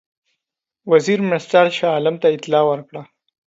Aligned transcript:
وزیر 0.91 1.19
مرستیال 1.29 1.69
شاه 1.77 1.91
عالم 1.95 2.15
ته 2.21 2.27
اطلاع 2.35 2.63
ورکړه. 2.67 3.01